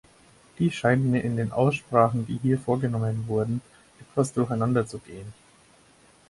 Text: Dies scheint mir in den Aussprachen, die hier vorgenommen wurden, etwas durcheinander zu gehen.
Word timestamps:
Dies 0.57 0.73
scheint 0.73 1.05
mir 1.05 1.21
in 1.21 1.37
den 1.37 1.51
Aussprachen, 1.51 2.25
die 2.25 2.39
hier 2.41 2.57
vorgenommen 2.57 3.27
wurden, 3.27 3.61
etwas 3.99 4.33
durcheinander 4.33 4.87
zu 4.87 4.97
gehen. 4.97 5.31